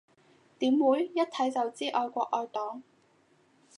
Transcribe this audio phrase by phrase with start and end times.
[0.57, 2.81] 點會，一睇就知愛國愛黨